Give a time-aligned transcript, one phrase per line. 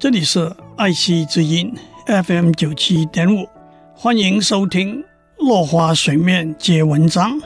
[0.00, 1.74] 这里是爱惜之音
[2.06, 3.48] FM 九七点五，
[3.92, 5.02] 欢迎收听
[5.38, 7.36] 《落花水面皆文章》，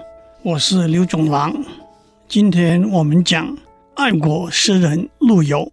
[0.43, 1.65] 我是刘总郎。
[2.29, 3.57] 今天我们讲
[3.95, 5.73] 爱国诗人陆游。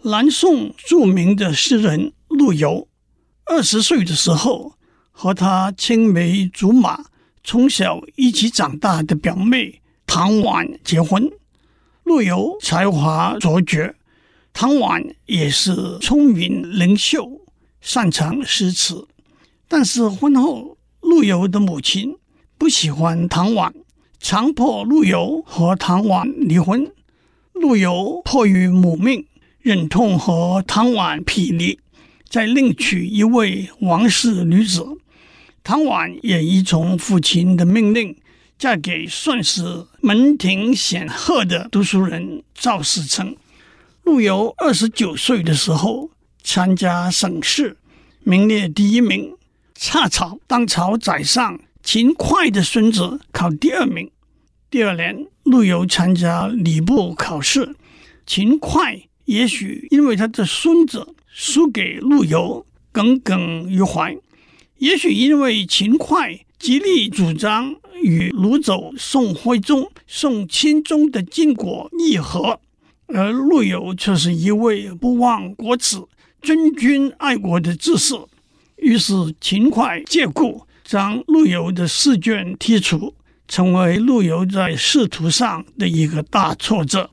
[0.00, 2.88] 南宋著名的诗人陆游，
[3.44, 4.72] 二十岁的时候，
[5.10, 7.04] 和他青梅竹马、
[7.44, 11.30] 从小一起长大的表妹唐婉结婚。
[12.04, 13.96] 陆游才华卓绝。
[14.52, 17.40] 唐婉也是聪明灵秀，
[17.80, 19.06] 擅长诗词，
[19.68, 22.16] 但是婚后陆游的母亲
[22.58, 23.72] 不喜欢唐婉，
[24.18, 26.92] 强迫陆游和唐婉离婚。
[27.54, 29.26] 陆游迫于母命，
[29.60, 31.78] 忍痛和唐婉匹离，
[32.28, 34.84] 再另娶一位王氏女子。
[35.62, 38.16] 唐婉也依从父亲的命令，
[38.58, 43.36] 嫁给算是门庭显赫的读书人赵士诚。
[44.02, 46.10] 陆游二十九岁的时候
[46.42, 47.76] 参加省试，
[48.24, 49.36] 名列第一名，
[49.74, 54.10] 恰巧当朝宰相秦桧的孙子考第二名。
[54.70, 57.76] 第二年，陆游参加礼部考试，
[58.26, 64.16] 秦桧也许因为他的孙子输给陆游耿耿于怀，
[64.78, 72.60] 也许因为秦桧极力主张与掳走宋徽宗、宋钦宗的经国议和。
[73.12, 75.96] 而陆游却是一位不忘国耻、
[76.42, 78.14] 尊君爱国的志士，
[78.76, 83.14] 于是秦桧借故将陆游的试卷剔除，
[83.48, 87.10] 成为陆游在仕途上的一个大挫折。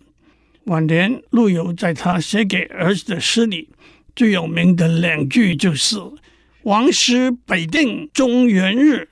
[0.66, 3.70] 晚年，陆游在他写给儿子的诗里，
[4.16, 5.98] 最有名的两句就是
[6.64, 9.08] “王师北定中原日，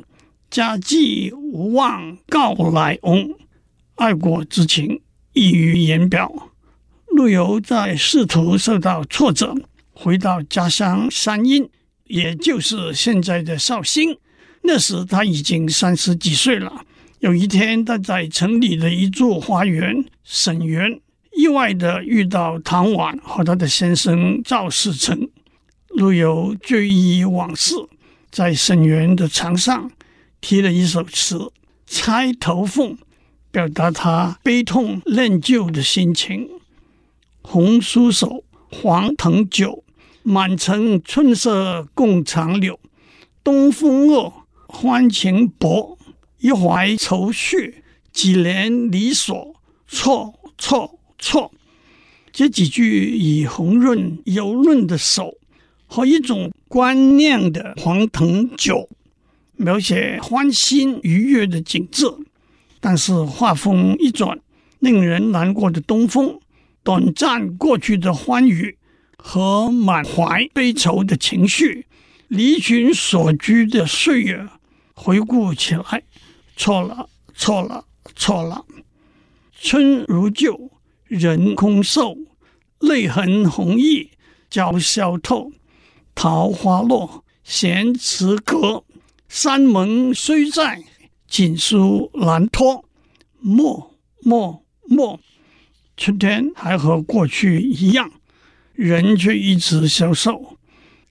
[0.50, 3.34] 家祭无忘告乃翁”，
[3.96, 5.02] 爱国之情
[5.34, 6.52] 溢于言表。
[7.16, 9.56] 陆游在仕途受到挫折，
[9.94, 11.70] 回到家乡山阴，
[12.08, 14.18] 也就是现在的绍兴。
[14.64, 16.84] 那时他已经三十几岁了。
[17.20, 21.00] 有一天，他在城里的一座花园沈园，
[21.38, 25.30] 意外地遇到唐婉和他的先生赵士诚。
[25.88, 27.74] 陆游追忆往事，
[28.30, 29.90] 在沈园的墙上
[30.42, 31.38] 题了一首词
[31.88, 32.92] 《钗头凤》，
[33.52, 36.50] 表达他悲痛恋旧的心情。
[37.48, 39.84] 红酥手，黄藤酒，
[40.24, 42.80] 满城春色共长柳。
[43.44, 44.34] 东风恶，
[44.68, 45.98] 欢情薄，
[46.40, 49.56] 一怀愁绪，几年离索，
[49.88, 51.52] 错错错。
[52.32, 55.36] 这几句以红润油润的手
[55.86, 58.90] 和一种观念的黄藤酒，
[59.56, 62.08] 描写欢欣愉悦的景致。
[62.82, 64.40] 但是画风一转，
[64.80, 66.40] 令人难过的东风。
[66.86, 68.78] 短暂过去的欢愉
[69.18, 71.88] 和满怀悲愁的情绪，
[72.28, 74.48] 离群所居的岁月，
[74.94, 76.04] 回顾起来，
[76.56, 77.86] 错了，错了，
[78.16, 78.64] 错了。
[79.60, 80.70] 春如旧，
[81.08, 82.16] 人空瘦，
[82.78, 84.10] 泪痕红浥
[84.52, 85.52] 鲛绡透。
[86.14, 88.84] 桃花落，闲池阁，
[89.28, 90.84] 山盟虽在，
[91.28, 92.86] 锦书难托。
[93.40, 95.20] 默默默。
[95.98, 98.12] 春天还和过去一样，
[98.74, 100.58] 人却一直消瘦。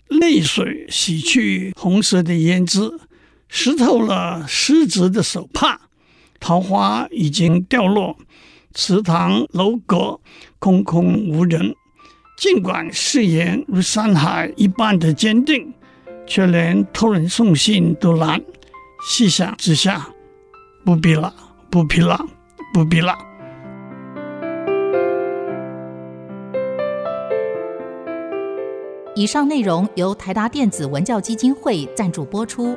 [0.08, 3.00] 泪水洗去红色的胭脂，
[3.48, 5.80] 湿透了湿直的手帕。
[6.38, 8.18] 桃花已经掉落，
[8.74, 10.20] 池塘楼阁
[10.58, 11.74] 空空无人。
[12.36, 15.72] 尽管誓言如山海一般的坚定，
[16.26, 18.42] 却连托人送信都难。
[19.08, 20.08] 细想之下，
[20.84, 21.34] 不必了，
[21.70, 22.26] 不必了，
[22.74, 23.16] 不必了。
[29.16, 32.76] 以上内容由台达电子文教基金会赞助播出。